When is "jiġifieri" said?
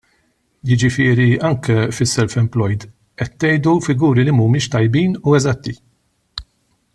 0.69-1.27